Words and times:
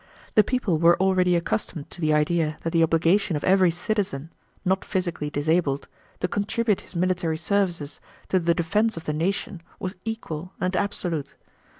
The 0.33 0.43
people 0.43 0.79
were 0.79 0.99
already 0.99 1.35
accustomed 1.35 1.91
to 1.91 2.01
the 2.01 2.11
idea 2.11 2.57
that 2.63 2.71
the 2.71 2.81
obligation 2.81 3.35
of 3.35 3.43
every 3.43 3.69
citizen, 3.69 4.31
not 4.65 4.83
physically 4.83 5.29
disabled, 5.29 5.87
to 6.21 6.27
contribute 6.27 6.81
his 6.81 6.95
military 6.95 7.37
services 7.37 7.99
to 8.29 8.39
the 8.39 8.55
defense 8.55 8.97
of 8.97 9.03
the 9.05 9.13
nation 9.13 9.61
was 9.79 9.95
equal 10.03 10.53
and 10.59 10.75
absolute. 10.75 11.35